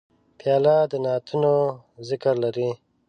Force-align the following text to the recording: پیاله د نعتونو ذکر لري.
پیاله 0.39 0.75
د 0.91 0.93
نعتونو 1.03 1.53
ذکر 2.09 2.35
لري. 2.43 2.69